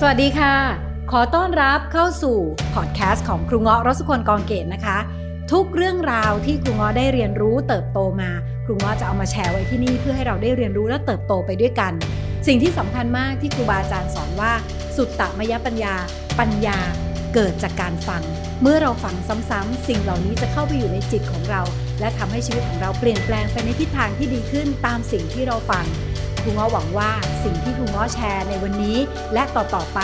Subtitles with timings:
[0.00, 0.54] สวัสดีค่ะ
[1.10, 2.36] ขอต้อนรับเข้าสู่
[2.74, 4.98] พอดแคสต์ของครูเงาะรสุคนกองเกตนะคะ
[5.52, 8.30] ทุกเรื่องราวที่ครูเงาะได้เรียนรู้เติบโตมา
[8.64, 11.92] ครูเงาะจะเอามาแชร์ไว้ที่นี่เพื่อให้เราได้เรียนรู้และเติบโตไปด้วยกัน
[12.46, 14.52] สิ่งที่สำคัญมากที่ครูบาอาจารย์สอนว่า
[14.96, 15.94] สุตตมยปัญญา
[16.38, 16.78] ปัญญา
[17.34, 18.22] เกิดจากการฟัง
[18.62, 19.14] เมื่อเราฟัง
[19.50, 21.62] ซ้ำๆสิ่งเหล่านี้จะเข้าไปอยู่ในจิตของเรา
[22.00, 25.84] และทำให้ชีวิตของเราเปลี่ยนแปลงไปในทิศทางที่ดีขึ้นตามสิ่งที่เราฟัง
[26.46, 27.10] ครูเงาะหวังว่า
[27.44, 28.96] สิ่งที่ครูเงาะแชร์ในวันนี้
[29.34, 30.00] และต่อๆไป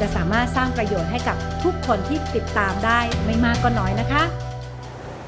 [0.00, 4.22] จะสามารถสร้างประโยชน์ให้กับทุกคนที่ติดตามได้ไม่มากก็น้อยนะคะ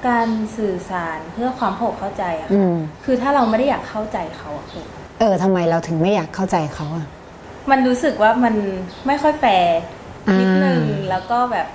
[0.07, 4.85] การสื่อสารเพื่อความเข้าอกเข้าใจอะอืมค่ะ คือถ้าเราไม่ได้อยากเข้าใจเขาอะคือ
[5.21, 7.07] เออทำไมเราถึงไม่อยากเข้าใจเขาอะ
[7.71, 8.55] มันรู้สึกว่ามัน
[9.07, 9.79] ไม่ค่อยแฟร์
[10.29, 11.67] อ่านินิดนึงแล้วก็แบบ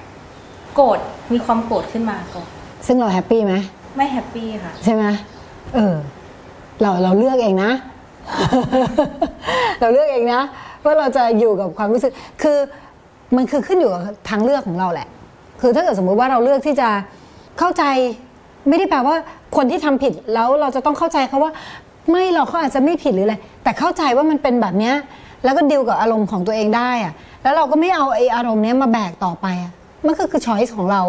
[0.75, 0.99] โกรธ
[1.33, 2.47] มีความโกรธขึ้นมาก่อน
[2.87, 3.55] ซึ่งเรา happy ไหม
[3.95, 5.05] ไม่ happy ค่ะ ใช่ไหม
[5.75, 5.95] เออ
[6.81, 7.71] เราเราเลือกเองนะ
[9.79, 10.43] เราเลือกเองนะ
[10.85, 12.57] ว่าเราจะอยู่กับความรู้สึก คือ
[13.35, 15.07] มันคือขึ้นอยู่กับทางเลือกของเราแหละ
[15.61, 16.89] คือถ้าเกิดสมมุติว่าเราเลือกที่จะ
[17.59, 17.83] เข้าใจ
[18.69, 19.15] ไม่ได้แปลว่า
[19.55, 21.51] คนที่ทำผิดแล้วเราจะต้องเข้าใจเขาว่า
[22.11, 24.95] ไม่เราเขาอาจจะไม่ผิดหรืออะไรแต่เข้าใจว่ามันเป็นแบบเนี้ย
[25.43, 29.73] แล้วก็ดิวกับอารมณ์ของตัวเองได้อะแล้วเราก็ไม่เอาไอ้อารมณ์เนี้ยมาแบกต่อไปอะ
[30.05, 31.01] มันก็คือช้อยส์ของเรา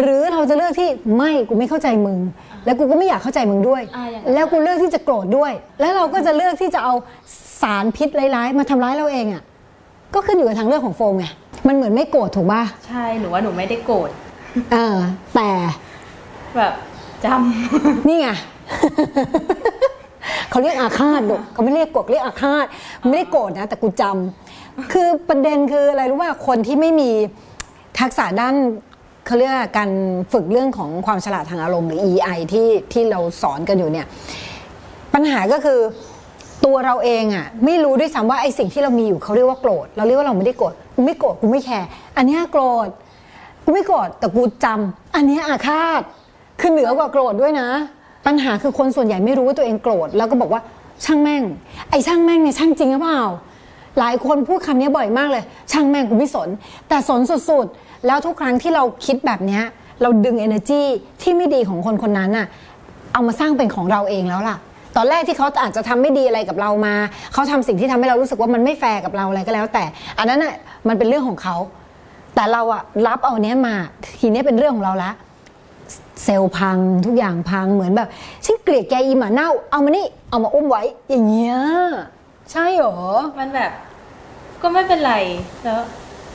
[0.00, 2.18] หรือเราจะเลือกที่ไม่กูไม่เข้าใจมึง
[2.64, 6.94] แล้วกูก็ไม่อยากเข้าใจมึงด้วย อ่าอย่างนั้น แล้วกูเลือกที่จะโกรธด้วย แล้วเราก็จะเลือกที่จะเอา
[7.62, 9.42] สารพิษร้ายๆมาทำร้ายเราเองอะ่ะ
[10.14, 11.26] ก็ขึ้นอยู่กับทางเลือกของโฟมไง
[11.68, 14.10] มันเหมือนไม่โกรธถูกป่ะใช่หนูว่าหนูไม่ได้โกรธ
[14.72, 14.96] เออ
[15.34, 15.50] แต่
[16.56, 16.72] แบบ
[17.24, 17.26] จ
[18.08, 18.28] นี่ไง
[20.50, 22.66] เขาเรียกอาฆาตลูกเขาไม่เรียกโกรธเรียกอาฆาต
[23.08, 27.10] ไม่ได้โกรธนะแต่กูจำคือประเด็นคืออะไรรู้ว่าคนที่ไม่มี
[28.00, 28.54] ทักษะด้าน
[29.26, 29.90] เขาเรียกการ
[30.32, 34.06] ฝึกเรื่องของความฉลาดทางอารมณ์หรือ EI ที่ที่เราสอนกันอยู่เนี่ย
[35.14, 35.80] ปัญหาก็คือ
[36.64, 42.88] ตัวเราเองอะไม่รู้ด้วยซ้ำว่าไอ้สิ่งที่เรามีอยู่เขาเรียกว่าโกรธเราเรียกว่าเราไม่ได้โกรธกูไม่โกรธกูไม่แคร์อันนี้โกรธ
[43.64, 46.02] กูไม่โกรธแต่กูจำอันนี้อาฆาต
[46.60, 47.68] คือเหนือกว่าโกรธด้วยนะ
[48.26, 50.60] ปัญหาคือคนส่วนใหญ่ไม่รู้ว่าตัวเองโกรธแล้วก็บอกว่า
[51.04, 51.42] ช่างแม่ง
[51.90, 53.22] ไอ้ช่างแม่งเนี่ยช่างจริงหรือเปล่า
[53.98, 56.48] หลายคนพูดคำนี้บ่อยมากเลย ช่างแม่งกูไม่สน
[56.88, 59.60] แต่สนสุดๆ แล้วทุกครั้งที่เราคิดแบบนี้
[60.02, 60.82] เราดึง energy
[61.22, 62.46] ที่ไม่ดีของคนคนนั้นน่ะ
[63.12, 64.56] เอามาสร้างเป็นของเราเองแล้วล่ะ
[64.96, 66.94] ตอนแรกที่เขาอาจจะทำไม่ดีอะไรกับเรามา
[67.32, 69.84] เขาทำสิ่งที่ทำให้เรารู้สึกว่ามันไม่แฟร์กับเราอะไรก็แล้ว แต่
[70.18, 70.54] อันนั้นน่ะ
[70.88, 71.56] มันเป็นเรื่องของเขา
[72.34, 73.74] แต่เราอะรับเอาเนี้ยมา
[74.20, 75.10] ทีนี้เป็นเรื่องของเราละ
[76.24, 78.08] เซลล์พังทุกอย่างพังเหมือนแบบ
[78.44, 81.56] ฉันเกลียดแกอีหมาเน่า เอามานี่เอามาอุ้มไว้อย่างเงี้ย
[82.52, 82.98] ใช่หรอ
[83.38, 83.70] มันแบบ
[84.62, 85.14] ก็ไม่เป็นไร
[85.64, 85.80] แล้ว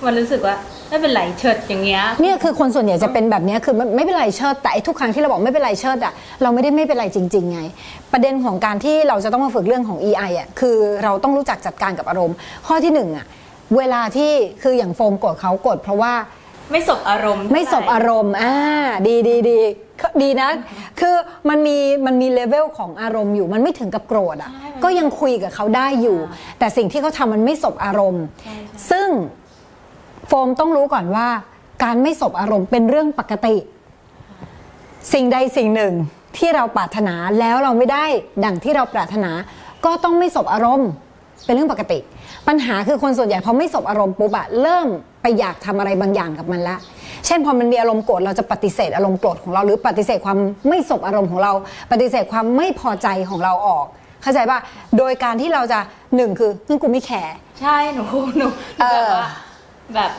[0.05, 0.55] มันรู้สึกว่า
[0.89, 7.61] ไม่เป็นไรเฉิดอย่างเงี้ยเนี่ยคือคนส่วนใหญ่จะเป็นแบบเนี้ยคือมันไม่เป็นไรเชิดแต่ไอ้ทุกครั้งที่เราบอกไม่เป็นไรเชิดอะเราไม่ได้ไม่เป็นไรจริง ๆ ไง
[8.13, 12.35] ประเด็นของการที่เราจะต้องมาฝึกเรื่องของ EI อะคือเราต้องรู้จักจัดการกับอารมณ์
[12.67, 13.25] ข้อที่หนึ่งอะ
[13.77, 14.31] เวลาที่
[14.63, 16.13] คืออย่างโฟมโกรธเขาโกรธเพราะว่า
[16.71, 18.55] ไม่สบอารมณ์ ไม่สบอารมณ์อ่า
[19.07, 19.59] ดีดีดี
[20.21, 20.49] ดีนะ
[20.99, 21.15] คือ
[21.49, 24.51] มันมีมันมีเลเวลของอารมณ์อยู่ มันไม่ถึงกับโกรธอะ
[24.83, 26.17] ก็ยังคุยกับเขาได้อยู่
[26.59, 28.23] แต่สิ่งที่เขาทำมันไม่สบอารมณ์
[28.91, 29.07] ซึ่ง
[30.27, 31.27] โฟมต้องรู้ก่อนว่า
[31.83, 33.55] การไม่สบอารมณ์เป็นเรื่องปกติ
[35.13, 35.93] สิ่งใดสิ่งหนึ่ง
[36.37, 38.05] ที่เราปรารถนาแล้วเราไม่ได้
[38.45, 39.31] ดังที่เราปรารถนา
[39.85, 40.89] ก็ต้องไม่สบอารมณ์
[41.45, 41.99] เป็นเรื่องปกติ
[42.47, 44.87] ปัญหาคือคนส่วนใหญ่พอไม่สบอารมณ์ปุ๊บอะเริ่ม
[45.21, 46.77] ไปอยากทำอะไรบางอย่างกับมันละ
[47.25, 50.37] เช่นพอมันมีอารมณ์โกรธเราจะปฏิเสธอารมณ์โกรธของเรา หรือปฏิเสธความ
[50.69, 51.51] ไม่สบอารมณ์ของเรา
[51.91, 53.85] ปฏิเสธความไม่พอใจของเราออก
[54.21, 54.59] เข้าใจป่ะ
[54.97, 55.79] โดยการที่เราจะ
[56.15, 58.03] หนึ่งคือเฮ้ยกูไม่แคร์ใช่หนู
[58.37, 58.47] หนู
[58.79, 59.29] เอแบบอว่า
[59.95, 60.11] แบบ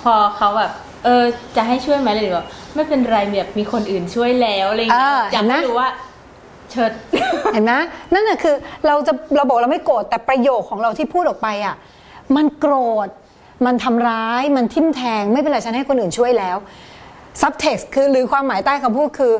[0.00, 0.72] พอเขาแบบ
[1.04, 1.22] เออ
[1.56, 5.90] จะให้ช่วยไหมเลยหรือว่าไม่เป็นไรแบบมีคนอื่นช่วยแล้วอะไรอย่างเงี้ยเอออยากเห็นไหม ให้รู้ว่า
[6.70, 6.92] เฉิด
[7.52, 7.72] เห็นไหม
[8.12, 8.54] นั่นน่ะคือ
[8.86, 11.74] เราจะเราบอกเราไม่โกรธแต่ประโยคของเราที่พูดออกไปอะ
[12.36, 12.74] มันโกร
[13.06, 13.08] ธ
[13.66, 16.56] มันทำร้ายมันทิ่มแทงไม่เป็นไรฉันให้คนอื่นช่วยแล้ว
[17.40, 19.34] subtext คือหรือความหมายใต้คำพูดคือ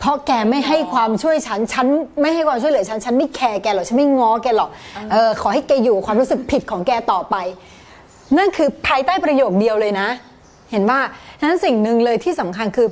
[0.00, 1.86] เพราะแกไม่ให้ความช่วยฉันฉัน
[2.20, 4.70] ไม่ให้ความช่วยเหลือฉันฉันไม่แคร์แกหรอกฉันไม่ง้อแกหรอก
[5.12, 7.36] เออขอให้แกอยู่ความรู้สึกผิดของแกต่อไป
[8.38, 10.08] นั่นคือภายใต้ประโยคเดียวเลยนะ
[10.72, 11.00] เห็นว่า
[11.40, 12.88] ฉะนั้นสิ่งหนึ่งเลยที่สำคัญคือ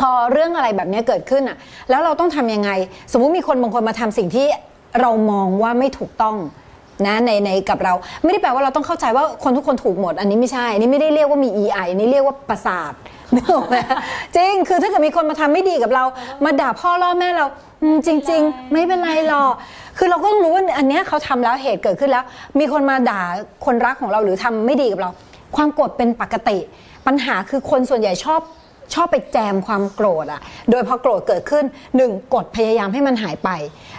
[0.00, 1.56] พอเรื่องอะไรแบบนี้เกิดขึ้นอะ
[1.90, 2.70] แล้วเราต้องทำยังไง
[3.12, 4.46] สมมุติมีคนบางคนมาทำสิ่งที่
[5.00, 6.36] เรามองว่าไม่ถูกต้อง
[7.06, 7.94] นะในในกับเรา
[8.24, 12.92] ไม่ได้แปลว่าเราต้องเข้าใจว่าคนทุกคนถูกหมด อันนี้ไม่ใช่อันนี้ไม่ได้เรียกว่ามี EI อันนี้เรียกว่าประสาท
[13.34, 13.76] นึกออกไหม
[14.36, 16.04] จริงคือถ้าเกิดมีคนมาทำไม่ดีกับเรา
[16.44, 17.46] มาด่าพ่อล่อแม่เรา
[18.06, 19.52] จริง ๆ ไม่เป็นไรหรอก
[19.98, 22.24] คือเราก็ต้องรู้ว่าอันนี้เขาทำแล้วเหตุเกิดขึ้นแล้ว
[22.58, 23.22] มีคนมาด่า
[23.64, 25.10] คนรักของเราหรือทำไม่ดีกับเรา
[25.56, 26.58] ความโกรธเป็นปกติ
[27.06, 28.40] ปัญหาคือคนส่วนใหญ่ชอบ
[28.94, 30.40] ชอบไปแจมความโกรธอะ
[30.70, 31.64] โดยพอโกรธเกิดขึ้น
[31.96, 33.50] หนึ่งกดพยายามให้มันหายไป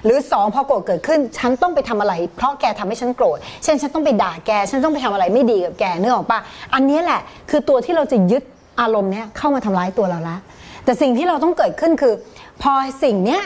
[0.05, 6.39] หรือสองพอโกรธเกิดขึ้น ฉันต้องไปทำอะไร เพราะแกทำให้ฉันโกรธ เช่นฉันต้องไปด่าแก ฉันต้องไปทำอะไรไม่ดีกับแกเนื้อออกปะ
[6.73, 8.43] อันนี้แหละ คือตัวที่เราจะยึด
[8.81, 10.37] อารมณ์เนี้ยเข้ามาทำร้ายตัวเราละ
[10.85, 12.13] แต่สิ่งที่เราต้องเกิดขึ้นคือ
[12.61, 12.71] พอ
[13.03, 13.41] สิ่งเนี้ย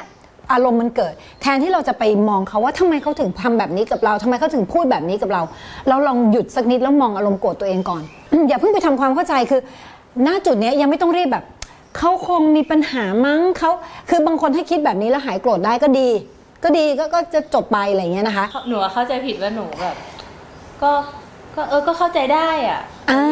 [0.54, 5.42] อารมณ์มันเกิด แทนที่เราจะไปมองเขาว่าทำไมเขาถึงทำแบบนี้กับเราทำไมเขาถึงพูดแบบนี้กับเรา
[5.90, 8.02] เราลองหยุดสักนิดแล้วมองอารมณ์โกรธตัวเองก่อน
[8.48, 9.62] อย่าเพิ่งไปทำความเข้าใจคือ
[10.24, 11.44] หน้าจุดเนี้ยยังไม่ต้องรีบแบบ
[11.98, 13.72] เขาคงมีปัญหามั้งเขา
[14.10, 16.10] คือบางคนถ้าคิดแบบนี้แล้วหายโกรธได้ก็ดี
[16.64, 19.96] ก็ดีก็ก็จะจบไปอะไรเงี้ยนะคะ หนูเข้าใจผิดว่าหนูแบบ
[20.82, 20.92] ก็
[21.56, 23.24] ก็เออก็เข้าใจได้อะ อ่า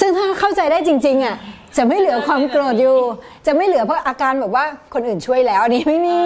[0.00, 1.36] ซึ่งถ้าเข้าใจได้จริงๆอะ
[1.76, 2.98] จะไม่เหลือความโกรธอยู่
[3.46, 6.20] จะไม่เหลือเพราะอาการแบบว่าคนอื่นช่วยแล้วอันนี้ไม่มี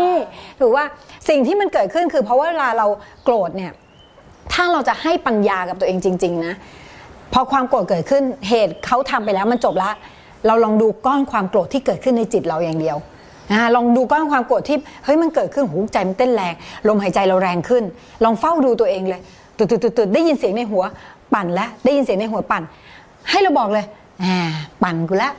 [0.60, 0.84] ถือว่า
[1.28, 2.86] สิ่งที่มันเกิดขึ้นคือ เพราะว่าเวลาเรา
[3.24, 3.72] โกรธเนี่ย
[4.52, 6.54] ถ้าเราจะให้ปัญญากับตัวเองจริง ๆ นะ
[7.32, 9.90] พอความโกรธเกิดขึ้นเหตุเขาทำไปแล้วมันจบละ
[10.46, 12.96] เราลองดูก้อนความโกรธที่เกิดขึ้นในจิตเราอย่างเดียว
[13.50, 16.54] นะลองดูก้อนความโกรธที่เฮ้ยมันเกิดขึ้นหูใจมันเต้นแรง
[16.88, 17.84] ลมหายใจเราแรงขึ้น
[18.24, 19.20] ลองเฝ้าดูตัวเองเลย
[19.56, 20.84] ตุดตุดตุดได้ยินเสียงในหัว
[21.34, 22.62] ปั่นแล้วได้ยินเสียงในหัวปั่น
[23.30, 23.84] ให้เราบอกเลย
[24.22, 24.36] อ่า
[24.82, 25.30] ปั่นกูละ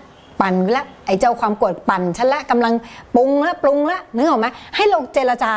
[0.42, 2.74] ปั่นกูละไอ้เจ้าความโกรธปั่นฉันละกำลัง
[3.16, 5.51] ปรุงละปรุงละนึกออกไหมให้เราเจรจา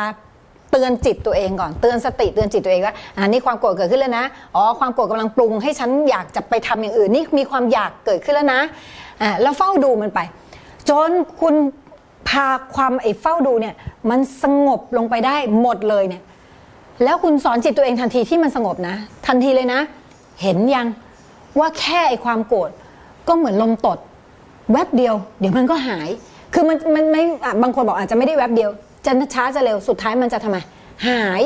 [0.71, 4.25] เตือนจิตตัวเองก่อนเตือนสติเตือนจิตตัวเองว่าอันนี้ความโกรธเกิดขึ้นแล้วนะ
[4.55, 8.61] อ๋อความโกรธกำลังปรุงให้ฉันอยากจะไปทำอย่างอื่นนี่มีความอยากเกิดขึ้นแล้วนะ
[9.21, 10.19] อ่าแล้วเฝ้าดูมันไป
[10.89, 11.11] จน
[11.41, 11.55] คุณ
[12.29, 13.75] พาความไอ้เฝ้าดูเนี่ย
[14.09, 16.23] มันสงบลงไปได้หมดเลยเนี่ย
[17.03, 18.95] แล้วคุณสอนจิตตัวเองทันทีที่มันสงบนะ
[19.27, 19.79] ทันทีเลยนะ
[20.41, 20.87] เห็นยัง
[21.59, 22.69] ว่าแค่ไอความโกรธ
[23.27, 23.97] ก็เหมือนลมตด
[24.71, 26.09] แวบเดียว เดี๋ยวมันก็หาย
[26.53, 27.23] คือมันมันไม่
[27.61, 28.69] บางคนบอกอาจจะไม่ได้แวบเดียว
[29.05, 30.57] จะช้าจะเร็วสุดท้ายมันจะทำไม
[31.07, 31.43] หาย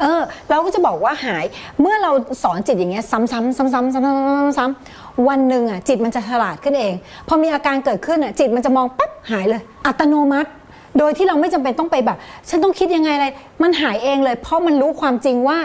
[0.00, 1.44] เออ เราก็จะบอกว่าหาย
[1.80, 2.10] เมื่อเรา
[2.42, 6.94] สอนจิตอย่างเงี้ยซ้ำๆซ้ำๆซ้ำๆซ้ำๆวันหนึ่งอะจิตมันจะฉลาดขึ้นเอง
[7.28, 10.50] พอมีอาการเกิดขึ้นอะจิตมันจะมองปั๊บหายเลย อัตโนมัติ
[10.98, 12.18] โดยที่เราไม่จำเป็นต้องไปแบบ
[12.48, 13.26] ฉันต้องคิดยังไงอะไร
[13.62, 15.58] มันหายเองเลย เพราะมันรู้ความจริงว่า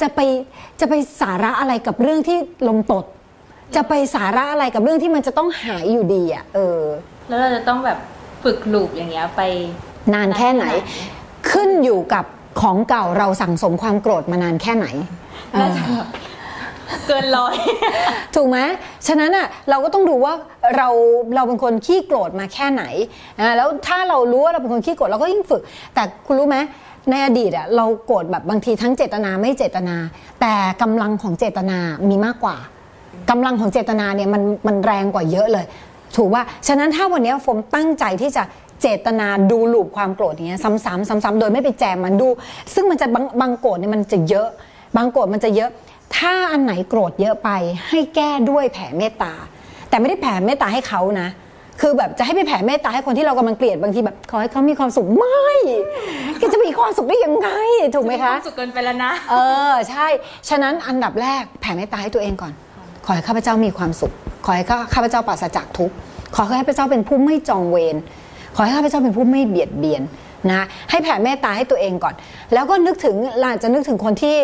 [0.00, 0.20] จะไป
[0.80, 2.38] จะไปสาระอะไรกับเรื่องที่
[2.68, 3.04] ลมตด
[3.76, 6.82] จะไปสาระอะไรกับเรื่องที่มันจะต้องหายอยู่ดีอะเออ
[7.28, 7.98] แล้วเราจะต้องแบบ
[8.42, 9.42] ฝึกลูปอย่างเงี้ยไป
[10.14, 10.64] นานแค่ไหน
[11.50, 12.24] ขึ้นอยู่กับ
[12.60, 14.86] ของเก่าเราสั่งสมความโกรธมานานแค่ไหน
[15.60, 16.08] น่าจะแบบ
[17.06, 17.54] เกินร้อย
[18.34, 18.58] ถูกไหม
[19.06, 20.34] ฉะนั้นอะเราก็ต้องดูว่า
[20.76, 20.88] เรา
[21.34, 22.84] เราเป็นคนขี้โกรธมาแค่ไหน
[23.40, 25.62] อ่าแล้วถ้าเรารู้ว่าเราเป็นคนขี้โกรธเราก็ยิ่งฝึก
[25.94, 26.58] แต่คุณรู้ไหม
[27.10, 29.96] ในอดีตอะเราโกรธแบบบางทีทั้งเจตนาไม่เจตนา
[30.40, 32.56] แต่กำลังของเจตนามีมากกว่า
[33.30, 35.64] กำลังของเจตนาเนี่ยมันมันแรงกว่าเยอะเลย
[36.16, 38.42] ถูกว่าฉะนั้นถ้าวันนี้โฟมตั้งใจที่จะ
[38.82, 42.28] เจตนาดูลูปความโกรธเงี้ยซ้ำๆซ้ำๆโดยไม่ไปแจมมันดู
[42.74, 44.48] ซึ่งมันจะบางบางโกรธเนี่ยมันจะเยอะ
[44.96, 45.70] บางโกรธมันจะเยอะ
[46.16, 47.50] ถ้าอันไหนโกรธเยอะไป
[47.88, 49.34] ให้แก้ด้วยแผ่เมตตา
[49.88, 51.28] แต่ไม่ได้แผ่เมตตาให้เขานะ
[51.80, 55.46] คือแบบจะให้ไปแผ่เมตตาให้คนที่เรากำลังเกลียดบางทีแบบขอให้เขามีความสุขไม่
[56.38, 57.48] แกจะมีความสุขได้ยังไง
[57.94, 59.34] ถูกไหมคะสุขเกินไปแล้วนะ เอ
[59.70, 60.06] อใช่
[60.48, 62.52] ฉะนั้นอันดับแรกแผ่เมตตาให้ตัวเองก่อน
[63.04, 64.12] ขอให้ข้าพเจ้ามีความสุข
[64.44, 65.94] ขอให้ข้าพเจ้าปราศจากทุกข์
[66.34, 67.96] ขอให้ข้าพเจ้าเป็นผู้ไม่จองเวร
[68.56, 70.02] ขอให้ข้าพเจ้าเป็นผู้ไม่เบียดเบียน
[70.48, 72.14] นะให้แผ่เมตตาให้ตัวเองก่อน
[72.54, 74.36] แล้วก็นึกถึงเราอาจจะนึกถึงคนที่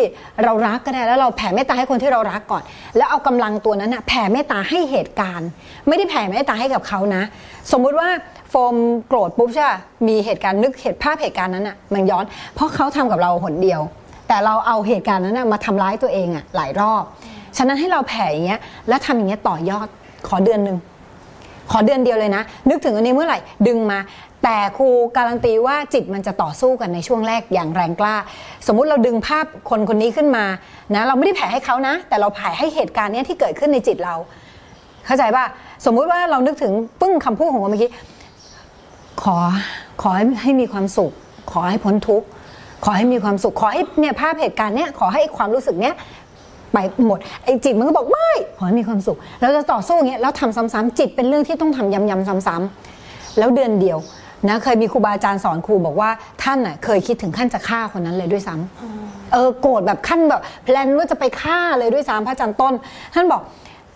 [0.43, 2.63] เรารักก็ได้แล้วเราแผ่เมตตาให้คนที่เรารักก่อน
[2.97, 5.49] แล้วเอากำลังตัวนั้นนะแผ่เมตตาให้เหตุการณ์
[5.87, 7.23] ไม่ได้แผ่เมตตาให้กับเขานะ
[7.71, 8.09] สมมุติว่า
[8.49, 8.75] โฟม
[9.07, 9.65] โกรธปุ๊บใช่
[10.07, 13.81] มีเหตุการณ์นึกเหตุภาพเหตุการณ์นั้นอะมันย้อน เพราะเขาทำกับเราหนเดียว
[14.27, 17.03] แต่เราเอาเหตุการณ์นั้นนะมาทำร้ายตัวเองอะหลายรอบ
[17.57, 19.87] ฉะนั้นให้เราแผ่อย่างเงี้ยแล้วทำอย่างเงี้ยต่อยอด
[20.27, 20.77] ขอเดือนหนึ่ง
[21.71, 23.99] ขอเดือนเดียวเลยนะ นึกถึงอันนี้เมื่อไหร่ดึงมา
[24.43, 28.15] แต่ครูการันตีว่าจิตมันจะต่อสู้กันในช่วงแรกอย่างแรงกล้า
[28.67, 30.45] สมมุติเราดึงภาพคนคนนี้ขึ้นมา
[30.95, 34.15] นะเราไม่ได้แผ่ให้เขานะ แต่เราแผ่ให้เหตุการณ์นี้ที่เกิดขึ้นในจิตเรา
[35.05, 35.45] เข้าใจป่ะ
[35.85, 37.91] สมมุติว่าเรานึกถึงปึ้งคำพูดของเมื่อกี้
[39.23, 39.35] ขอ
[40.01, 41.11] ขอให้ให้มีความสุข
[41.51, 42.27] ขอให้พ้นทุกข์
[42.83, 45.95] ขอให้มีความสุขขอให้เนี่ยภาพเหตุการณ์เนี้ยขอให้ความรู้สึกเนี้ย
[46.73, 46.77] ไป
[47.07, 53.97] หมดไอ้จิตมันก็บอกไม่ขอให้มีความสุข เราจะต่อสู้อย่างเงี้ยแล้วทำซ้ำๆจิตเป็นเรื่องที่ต้องทำย้ำๆซ้ำๆแล้วเดือนเดียว
[54.45, 56.09] นะเคยมีครูบาอาจารย์สอนครูบอกว่า
[56.43, 62.73] ท่านน่ะเคยคิดถึงขั้นจะฆ่าคนนั้นเลยด้วยซ้ำเออโกรธแบบขั้นแบบแพลนว่าจะไปฆ่าเลยด้วยซ้ำพระอาจารย์ต้น
[63.13, 63.41] ท่านบอก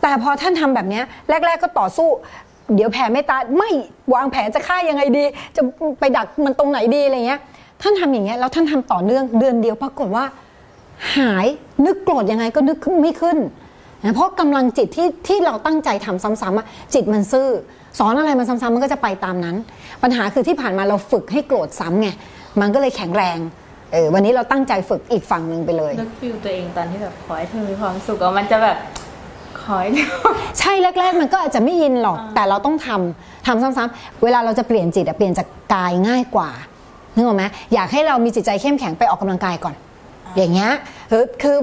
[0.02, 2.10] แต่พอท่านทำแบบเนี้ยแรก ๆ ก็ต่อสู้
[2.76, 3.70] เดี๋ยวแผ่เมตตาไม่
[4.14, 5.24] วางแผนจะฆ่ายังไงดี
[5.56, 5.62] จะ
[6.00, 7.42] ไปดักมันตรงไหนดีอะไรเงี้ย
[7.82, 10.26] ท่านทำอย่างเงี้ยแล้วท่านทำต่อเนื่องเดือนเดียวปรากฏว่า
[11.16, 11.48] หาย
[11.86, 13.38] นึกโกรธยังไงก็นึกขึ้นไม่ขึ้น
[14.04, 17.48] นะเพราะกำลังจิตที่ที่เราตั้งใจทำซ้ำๆอะจิตมันซื่อ
[18.00, 19.56] สอนอะไรมันซ้ำๆมันก็จะไปตามนั้น
[20.04, 22.10] ปัญหาคือที่ผ่านมาเราฝึกให้โกรธซ้ำไง
[22.62, 23.38] มันก็เลยแข็งแรง
[23.94, 28.78] เออวันนี้เราตั้งใจฝึกอีกฝั่งหนึ่งไปเลยนึกฟิลตัวเองตอนที่แบบขอให้เธอมีความสุขอะมันจะแบบ
[29.62, 29.90] ขอให้
[30.60, 36.50] ใช่แรกๆ มันก็อาจจะไม่อินหรอกแต่เราต้องทำทำซ้ำๆเวลาเราจะเปลี่ยนจิตอะเปลี่ยนจากกายง่ายกว่า
[37.16, 37.44] นึกออกไหม
[37.74, 39.76] อยากให้เรามีจิตใจเข้มแข็งไปออกกำลังกายก่อน
[40.38, 40.72] อย่างเงี้ย
[41.10, 41.56] เออคือ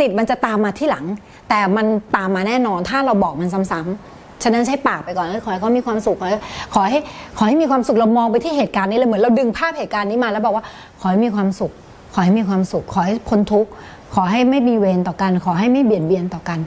[0.00, 1.04] จิตมันจะตามมาที่หลัง
[1.48, 4.09] แต่มันตามมาแน่นอนถ้าเราบอกมันซ้ำๆ
[4.42, 6.38] ฉะนั้นใช้ปากไปก่อนเออขอให้เขามีความสุขขอให้
[6.74, 6.98] ขอให้
[7.38, 10.64] ขอให้มีความสุขเรามองไปที่เหตุการณ์นี้เลยเหมือนเราดึงภาพเหตุการณ์นี้มาแล้วบอกว่า
[11.00, 11.72] ขอให้มีความสุข
[12.14, 13.70] ขอให้มีความสุข ขอให้พ้นทุกข์
[14.14, 16.58] ขอให้ไม่มีเวรต่อกัน ขอให้ไม่เบียดเบียนต่อกัน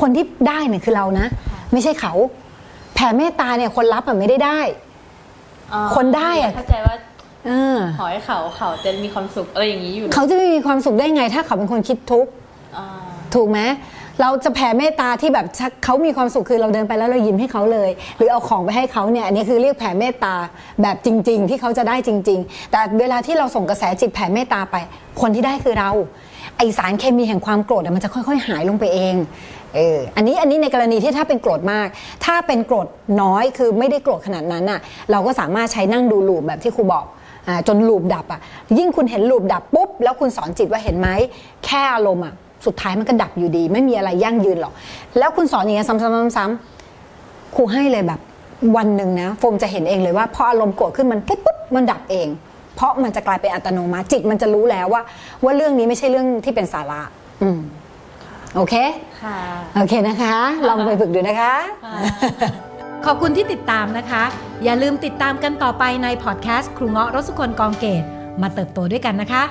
[0.00, 1.26] คนที่ได้เนี่ยคือเรานะ
[1.72, 2.12] ไม่ใช่เขา
[2.94, 4.58] แผ่เมตตาเนี่ยคนรับอะไม่ได้ได้
[5.72, 6.94] อ๋อคนได้อะเข้าใจว่า
[7.46, 12.30] เออขอให้เขาเขาจะมีความสุขอะไรอย่างนี้อยู่นะเขาจะไม่มีความสุขได้ไง ถ้าเขาเป็นคนคิดทุกข์
[12.76, 12.86] อ่า
[13.34, 13.60] ถูกไหม
[14.20, 15.46] เราจะแผ่เมตตาที่แบบ
[15.84, 20.34] เขามีความสุขคือเราเดินไปแล้วเรายิ้มให้เขาเลย หรือเอาของไปให้เขาเนี่ยอันนี้คือเรียกแผ่เมตตา
[20.82, 24.76] แบบจริง ๆ ที่เขาจะได้จริง ๆ แต่เวลาที่เราส่งกระแสจิตแผ่เมตตาไป
[25.20, 25.90] คนที่ได้คือเรา
[26.56, 29.14] ไอสารเคมีแห่งความโกรธมันจะค่อย ๆ หายลงไปเอง
[29.74, 31.86] เอออันนี้อันนี้ในกรณีที่ถ้าเป็นโกรธมาก
[32.24, 32.86] ถ้าเป็นโกรธ
[33.22, 34.80] น้อยคือไม่ได้โกรธขนาดนั้นน่ะ
[35.10, 37.04] เราก็สามารถใช้นั่งดูลูปแบบที่ครูบอก
[37.68, 38.40] จนลูปดับอะ
[38.78, 41.08] ยิ่งคุณเห็นลูปดับปุ๊บแล้วคุณสอนจิตว่าเห็นไหม
[41.64, 42.34] แค่อารมณ์อะ
[42.66, 44.72] สุดท้ายมันก็ดับอยู่ดี ไม่มีอะไรยั่งยืนหรอก
[45.18, 48.20] แล้วคุณสอนอย่างเงี้ยซ้ำๆๆๆครูให้เลยแบบ
[48.76, 52.28] วันหนึ่งนะโฟมจะเห็นเองเลยว่าพออารมณ์โกรธขึ้นมันปุ๊บปุ๊บมันดับเอง
[52.76, 55.02] เพราะมันจะกลายเป็นอัตโนมัติจิตมันจะรู้แล้วว่า
[55.44, 57.00] ว่าเรื่องนี้ไม่ใช่เรื่องที่เป็นสาระ
[57.42, 57.58] อืม
[58.56, 58.74] โอเค
[59.22, 59.38] ค่ะ
[59.76, 60.36] โอเคนะคะ
[60.68, 61.54] ลองไปฝึกดูนะคะ
[63.06, 64.22] ขอบคุณที่ติดตามนะคะ
[64.64, 68.04] อย่าลืมติดตามกันต่อไปในพอดแคสต์ครูเงาะรสุคนกองเกต
[68.42, 69.42] มาเติบโตด้วยกันนะคะ